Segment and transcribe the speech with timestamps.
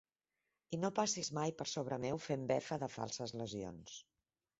[0.77, 3.99] I no passis mai per sobre meu fent befa de falses lesions.